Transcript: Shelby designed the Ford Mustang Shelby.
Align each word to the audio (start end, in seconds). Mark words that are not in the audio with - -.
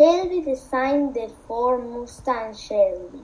Shelby 0.00 0.40
designed 0.40 1.12
the 1.12 1.30
Ford 1.46 1.84
Mustang 1.84 2.54
Shelby. 2.54 3.20